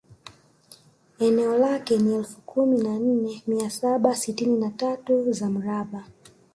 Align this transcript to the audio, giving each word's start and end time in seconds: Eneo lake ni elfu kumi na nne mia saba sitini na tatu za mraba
Eneo 1.19 1.57
lake 1.57 1.97
ni 1.97 2.13
elfu 2.15 2.41
kumi 2.41 2.77
na 2.83 2.99
nne 2.99 3.43
mia 3.47 3.69
saba 3.69 4.15
sitini 4.15 4.57
na 4.59 4.69
tatu 4.69 5.31
za 5.33 5.49
mraba 5.49 6.05